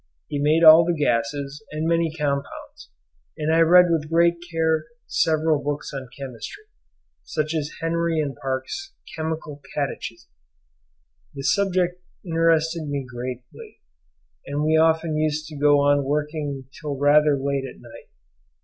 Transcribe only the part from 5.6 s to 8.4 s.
books on chemistry, such as Henry and